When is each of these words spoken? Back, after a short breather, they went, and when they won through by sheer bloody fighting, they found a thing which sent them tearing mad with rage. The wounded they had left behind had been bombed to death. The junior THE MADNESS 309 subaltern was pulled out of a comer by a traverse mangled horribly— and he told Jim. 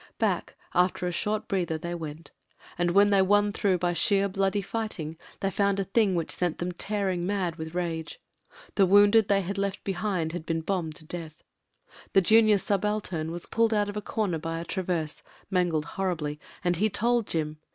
Back, 0.17 0.55
after 0.73 1.05
a 1.05 1.11
short 1.11 1.47
breather, 1.47 1.77
they 1.77 1.93
went, 1.93 2.31
and 2.75 2.89
when 2.89 3.11
they 3.11 3.21
won 3.21 3.53
through 3.53 3.77
by 3.77 3.93
sheer 3.93 4.27
bloody 4.27 4.63
fighting, 4.63 5.15
they 5.41 5.51
found 5.51 5.79
a 5.79 5.83
thing 5.83 6.15
which 6.15 6.31
sent 6.31 6.57
them 6.57 6.71
tearing 6.71 7.23
mad 7.27 7.57
with 7.57 7.75
rage. 7.75 8.19
The 8.73 8.87
wounded 8.87 9.27
they 9.27 9.41
had 9.41 9.59
left 9.59 9.83
behind 9.83 10.31
had 10.31 10.43
been 10.43 10.61
bombed 10.61 10.95
to 10.95 11.05
death. 11.05 11.43
The 12.13 12.21
junior 12.21 12.53
THE 12.57 12.63
MADNESS 12.63 12.65
309 12.69 12.79
subaltern 12.97 13.31
was 13.31 13.45
pulled 13.45 13.75
out 13.75 13.89
of 13.89 13.95
a 13.97 14.01
comer 14.01 14.39
by 14.39 14.59
a 14.59 14.65
traverse 14.65 15.21
mangled 15.51 15.85
horribly— 15.85 16.39
and 16.63 16.77
he 16.77 16.89
told 16.89 17.27
Jim. 17.27 17.59